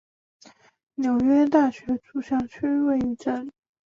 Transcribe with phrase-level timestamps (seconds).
[0.95, 3.51] 纽约大学主校区位于这里。